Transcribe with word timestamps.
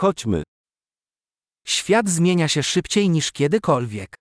Chodźmy. 0.00 0.42
Świat 1.66 2.08
zmienia 2.08 2.48
się 2.48 2.62
szybciej 2.62 3.10
niż 3.10 3.32
kiedykolwiek. 3.32 4.16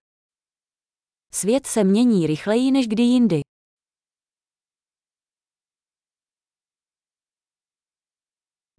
Svět 1.33 1.67
se 1.67 1.83
mění 1.83 2.27
rychleji 2.27 2.71
než 2.71 2.87
kdy 2.87 3.03
jindy. 3.03 3.41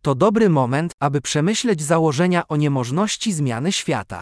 To 0.02 0.14
dobry 0.14 0.48
moment, 0.48 0.92
aby 1.00 1.21
przemyśleć 1.21 1.82
założenia 1.82 2.48
o 2.48 2.56
niemożności 2.56 3.32
zmiany 3.32 3.73
świata. 3.73 4.21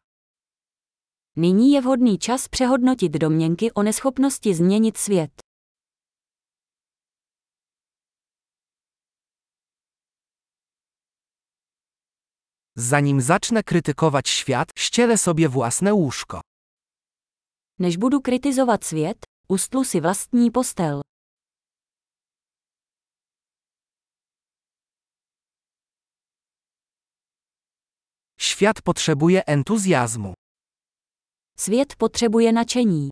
Nyní 1.37 1.73
je 1.73 1.81
vhodný 1.81 2.19
čas 2.19 2.49
přehodnotit 2.49 3.13
domněnky 3.13 3.75
o 3.75 3.83
neschopnosti 3.83 4.55
změnit 4.55 4.99
svět. 4.99 5.48
Zanim 12.81 13.21
zacznę 13.21 13.63
krytykować 13.63 14.29
świat, 14.29 14.68
ścielę 14.79 15.19
sobie 15.19 15.49
własne 15.49 15.95
łóżko. 15.95 16.41
Než 17.79 17.96
budu 17.96 18.21
kritizovat 18.21 18.85
svět, 18.85 19.25
ustlu 19.49 19.85
si 19.85 20.00
vlastní 20.00 20.50
postel. 20.50 21.03
Świat 28.41 28.83
potrzebuje 28.83 29.45
entuzjazmu. 29.45 30.35
Svět 31.58 31.97
potřebuje 31.97 32.53
nadšení. 32.53 33.11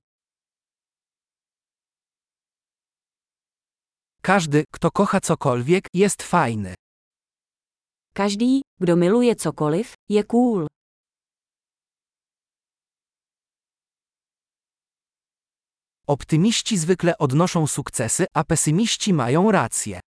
Każdy, 4.23 4.65
kto 4.75 4.91
kocha 4.91 5.21
cokolwiek, 5.21 5.85
jest 5.95 6.23
fajny. 6.23 6.75
Každý, 8.17 8.61
kdo 8.81 8.97
miluje 8.97 9.37
cokoliv, 9.37 9.93
je 10.09 10.25
cool. 10.25 10.67
Optymiści 16.07 16.79
zwykle 16.79 17.17
odnoszą 17.19 17.67
sukcesy, 17.67 18.27
a 18.35 18.45
pesymiści 18.45 19.13
mają 19.13 19.51
rację. 19.51 20.01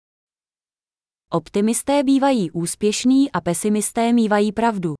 Optimisté 1.32 2.02
bývají 2.02 2.50
úspěšní 2.50 3.32
a 3.32 3.40
pesimisté 3.40 4.12
mívají 4.12 4.52
pravdu. 4.52 4.94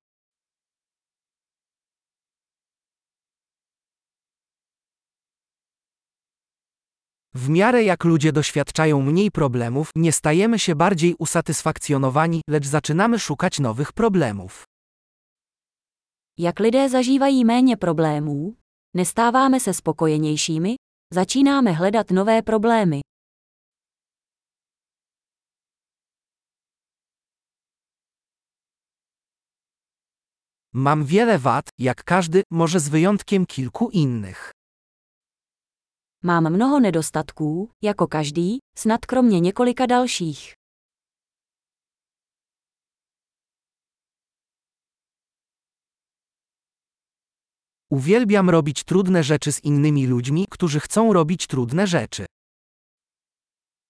W 7.35 7.49
miarę 7.49 7.83
jak 7.83 8.03
ludzie 8.03 8.31
doświadczają 8.31 9.01
mniej 9.01 9.31
problemów, 9.31 9.89
nie 9.95 10.11
stajemy 10.11 10.59
się 10.59 10.75
bardziej 10.75 11.15
usatysfakcjonowani, 11.19 12.41
lecz 12.49 12.67
zaczynamy 12.67 13.19
szukać 13.19 13.59
nowych 13.59 13.93
problemów. 13.93 14.63
Jak 16.37 16.59
lidé 16.59 16.89
zažívají 16.89 17.45
méně 17.45 17.77
problémů, 17.77 18.55
nestáváme 18.95 19.59
se 19.59 19.73
spokojenějšími, 19.73 20.75
začínáme 21.13 21.71
hledat 21.71 22.11
nové 22.11 22.41
problémy. 22.41 23.01
Mam 30.73 31.05
wiele 31.05 31.37
wad, 31.37 31.69
jak 31.79 32.03
każdy, 32.03 32.43
może 32.51 32.79
z 32.79 32.89
wyjątkiem 32.89 33.45
kilku 33.45 33.89
innych. 33.89 34.58
Mám 36.23 36.49
mnoho 36.49 36.79
nedostatků, 36.79 37.69
jako 37.83 38.07
každý, 38.07 38.57
snad 38.77 39.05
kromě 39.05 39.39
několika 39.39 39.85
dalších. 39.85 40.53
Uwielbiam 47.91 48.49
robić 48.49 48.83
trudne 48.83 49.23
rzeczy 49.23 49.51
z 49.51 49.59
innymi 49.63 50.07
ludźmi, 50.07 50.45
którzy 50.49 50.79
chcą 50.79 51.13
robić 51.13 51.47
trudne 51.47 51.87
rzeczy. 51.87 52.25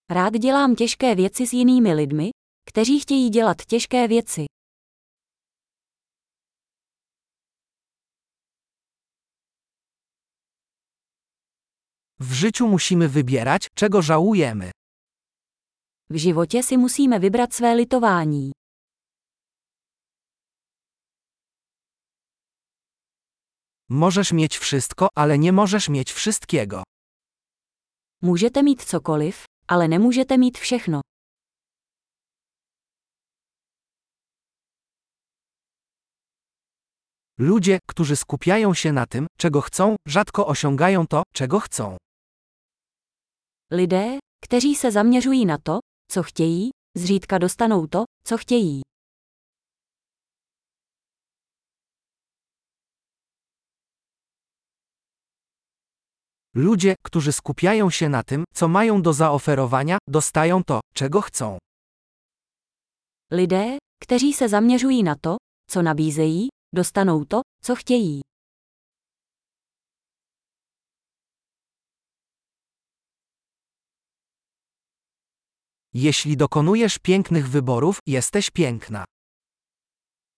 Rád 0.09 0.33
dělám 0.33 0.75
těžké 0.75 1.15
věci 1.15 1.47
s 1.47 1.53
jinými 1.53 1.93
lidmi, 1.93 2.29
kteří 2.69 2.99
chtějí 2.99 3.29
dělat 3.29 3.65
těžké 3.65 4.07
věci. 4.07 4.45
W 12.21 12.33
życiu 12.33 12.67
musimy 12.67 13.09
wybierać, 13.09 13.67
czego 13.75 14.01
żałujemy. 14.01 14.71
V 16.09 16.17
životě 16.17 16.63
si 16.63 16.77
musíme 16.77 17.19
vybrat 17.19 17.53
své 17.53 17.75
litování. 17.75 18.51
Możesz 23.89 24.33
mieć 24.33 24.57
wszystko, 24.57 25.07
ale 25.15 25.37
nie 25.37 25.51
możesz 25.51 25.89
mieć 25.89 26.13
wszystkiego. 26.13 26.83
Můžete 28.21 28.63
mít 28.63 28.83
cokoliv, 28.83 29.45
ale 29.67 29.87
nemůžete 29.87 30.37
mít 30.37 30.57
všechno. 30.57 31.01
Ludzie, 37.37 37.79
którzy 37.89 38.15
skupiają 38.15 38.73
się 38.73 38.91
na 38.93 39.05
tym, 39.05 39.27
czego 39.37 39.61
chcą, 39.61 39.95
rzadko 40.07 40.47
osiągają 40.47 41.07
to, 41.07 41.23
czego 41.33 41.59
chcą. 41.59 41.97
Lidé, 43.71 44.17
kteří 44.43 44.75
se 44.75 44.91
zaměřují 44.91 45.45
na 45.45 45.57
to, 45.57 45.77
co 46.11 46.23
chtějí, 46.23 46.69
zřídka 46.97 47.37
dostanou 47.37 47.87
to, 47.87 48.03
co 48.23 48.37
chtějí. 48.37 48.81
Ludzie, 56.55 56.95
którzy 57.05 57.31
skupiają 57.33 57.89
się 57.89 58.09
na 58.09 58.23
tym, 58.23 58.43
co 58.53 58.67
mają 58.67 59.01
do 59.01 59.13
zaoferowania, 59.13 59.97
dostają 60.07 60.63
to, 60.63 60.79
czego 60.93 61.21
chcą. 61.21 61.57
Lidé, 63.31 63.77
kteří 64.03 64.33
se 64.33 64.49
zaměřují 64.49 65.03
na 65.03 65.15
to, 65.15 65.35
co 65.69 65.81
nabízejí, 65.81 66.47
dostanou 66.75 67.25
to, 67.25 67.41
co 67.63 67.75
chtějí. 67.75 68.21
Jeśli 75.93 76.37
dokonujesz 76.37 76.99
pięknych 76.99 77.49
wyborów, 77.49 77.99
jesteś 78.07 78.49
piękna. 78.49 79.05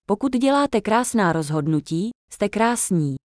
Pokud 0.07 0.37
děláte 0.37 0.81
krásná 0.81 1.33
rozhodnutí, 1.33 2.11
jste 2.31 2.49
krásní. 2.49 3.15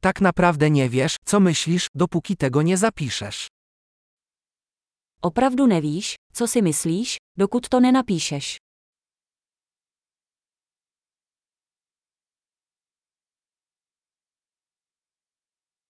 Tak 0.00 0.20
naprawdę 0.20 0.70
nie 0.70 0.88
wiesz, 0.88 1.16
co 1.24 1.40
myślisz, 1.40 1.86
dopóki 1.94 2.36
tego 2.36 2.62
nie 2.62 2.76
zapiszesz. 2.76 3.48
Opravdu 5.22 5.66
nevíš, 5.66 6.14
co 6.32 6.46
si 6.46 6.62
myslíš, 6.62 7.16
dokud 7.36 7.68
to 7.68 7.80
nenapíšeš. 7.80 8.56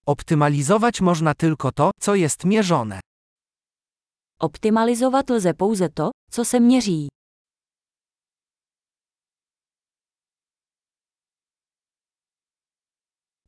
Optymalizować 0.09 1.01
można 1.01 1.35
tylko 1.35 1.73
to, 1.73 1.91
co 2.01 2.15
jest 2.15 2.45
mierzone. 2.45 3.01
Optimalizovat 4.41 5.31
lze 5.31 5.55
pouze 5.55 5.89
to, 5.89 6.11
co 6.31 6.45
se 6.45 6.61
měří. 6.61 7.09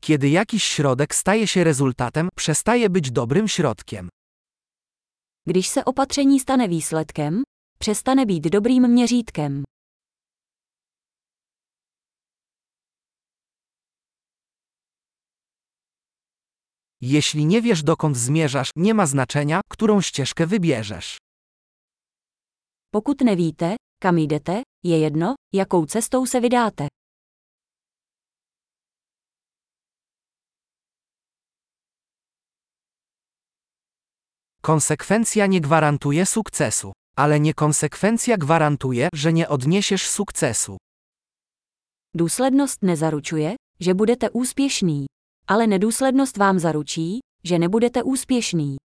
Kiedy 0.00 0.28
jakiś 0.28 0.64
środek 0.64 1.14
staje 1.14 1.46
się 1.46 1.64
rezultatem, 1.64 2.28
przestaje 2.36 2.90
być 2.90 3.10
dobrym 3.10 3.48
środkiem. 3.48 4.08
Když 5.46 5.68
se 5.68 5.84
opatření 5.84 6.40
stane 6.40 6.68
výsledkem, 6.68 7.42
přestane 7.78 8.26
být 8.26 8.44
dobrým 8.44 8.88
měřítkem. 8.88 9.64
Jeśli 17.00 17.46
nie 17.46 17.62
wiesz 17.62 17.82
dokąd 17.82 18.16
zmierzasz, 18.16 18.70
nie 18.76 18.94
ma 18.94 19.06
znaczenia, 19.06 19.60
którą 19.70 20.00
ścieżkę 20.00 20.46
wybierzesz. 20.46 21.18
Pokud 22.90 23.20
nevíte, 23.20 23.76
kam 24.00 24.18
jdete, 24.18 24.62
je 24.84 24.98
jedno, 24.98 25.34
jakou 25.52 25.86
cestou 25.86 26.26
se 26.26 26.40
vydáte. 26.40 26.88
Konsekwencja 34.62 35.46
nie 35.46 35.60
gwarantuje 35.60 36.26
sukcesu, 36.26 36.92
ale 37.16 37.40
niekonsekwencja 37.40 38.36
gwarantuje, 38.36 39.08
że 39.14 39.32
nie 39.32 39.48
odniesiesz 39.48 40.08
sukcesu. 40.08 40.76
Důslednost 42.14 42.82
nezaručuje, 42.82 43.56
že 43.80 43.94
budete 43.94 44.30
úspěšný, 44.30 45.06
ale 45.48 45.66
nedůslednost 45.66 46.36
vám 46.36 46.58
zaručí, 46.58 47.20
že 47.44 47.58
nebudete 47.58 48.02
úspěšný. 48.02 48.76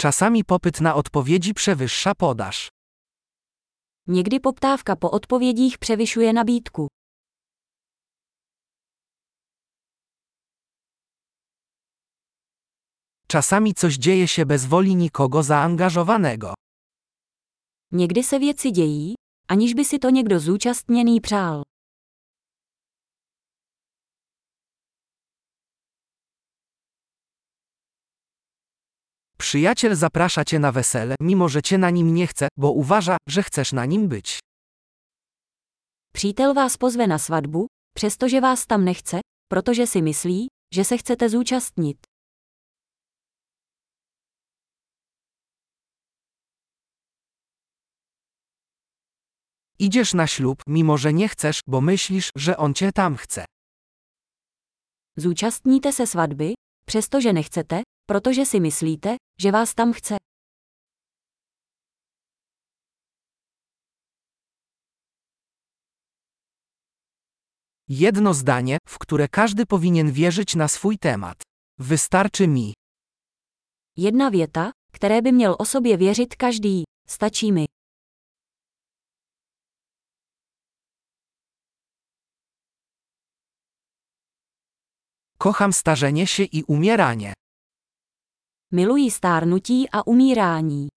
Czasami 0.00 0.44
popyt 0.44 0.80
na 0.80 0.94
odpowiedzi 0.94 1.54
przewyższa 1.54 2.14
podaż. 2.14 2.68
Někdy 4.06 4.40
poptawka 4.40 4.96
po 4.96 5.10
odpovědích 5.10 5.78
převyšuje 5.78 6.32
nabídku. 6.32 6.86
Czasami 13.28 13.74
coś 13.74 13.98
dzieje 13.98 14.28
się 14.28 14.46
bez 14.46 14.64
woli 14.64 14.94
nikogo 14.94 15.42
zaangażowanego. 15.42 16.54
Někdy 17.92 18.22
se 18.22 18.38
věci 18.38 18.70
dějí, 18.70 19.14
aniž 19.48 19.74
by 19.74 19.84
si 19.84 19.98
to 19.98 20.10
někdo 20.10 20.40
zúčastněný 20.40 21.20
přál. 21.20 21.62
Przyjaciel 29.38 29.96
zaprasza 29.96 30.44
cię 30.44 30.58
na 30.58 30.72
wesele, 30.72 31.14
mimo 31.20 31.48
że 31.48 31.62
cię 31.62 31.78
na 31.78 31.90
nim 31.90 32.14
nie 32.14 32.26
chce, 32.26 32.48
bo 32.56 32.72
uważa, 32.72 33.16
że 33.28 33.42
chcesz 33.42 33.72
na 33.72 33.84
nim 33.84 34.08
być. 34.08 34.38
Přítel 36.12 36.54
vás 36.54 36.76
pozve 36.76 37.06
na 37.06 37.18
svatbu, 37.18 37.66
přestože 37.96 38.40
vás 38.40 38.66
tam 38.66 38.84
nechce, 38.84 39.20
protože 39.48 39.86
si 39.86 40.02
myslí, 40.02 40.46
že 40.74 40.84
se 40.84 40.96
chcete 40.96 41.28
zúčastnit. 41.28 42.07
Idziesz 49.80 50.14
na 50.14 50.26
ślub, 50.26 50.62
mimo 50.66 50.98
że 50.98 51.12
nie 51.12 51.28
chcesz, 51.28 51.60
bo 51.66 51.80
myślisz, 51.80 52.30
że 52.36 52.56
on 52.56 52.74
cię 52.74 52.92
tam 52.92 53.16
chce. 53.16 53.44
Zúčastníte 55.16 55.92
se 55.92 56.06
svatby, 56.06 56.54
přestože 56.86 57.32
nechcete, 57.32 57.82
protože 58.06 58.46
si 58.46 58.60
myslíte, 58.60 59.16
že 59.40 59.52
vás 59.52 59.74
tam 59.74 59.92
chce. 59.92 60.16
Jedno 67.88 68.34
zdanie, 68.34 68.78
w 68.88 68.98
które 68.98 69.28
każdy 69.28 69.66
powinien 69.66 70.12
wierzyć 70.12 70.54
na 70.54 70.68
swój 70.68 70.98
temat. 70.98 71.36
Wystarczy 71.78 72.48
mi. 72.48 72.72
Jedna 73.96 74.28
věta, 74.28 74.70
které 74.92 75.22
by 75.22 75.32
měl 75.32 75.56
o 75.58 75.64
sobě 75.64 75.96
věřit 75.96 76.34
každý, 76.34 76.84
stačí 77.08 77.52
mi. 77.52 77.77
Kocham 85.38 85.72
starzenie 85.72 86.26
się 86.26 86.42
i 86.42 86.64
umieranie. 86.64 87.32
Miluji 88.72 89.10
stárnutí 89.10 89.88
a 89.92 90.02
umírání. 90.06 90.88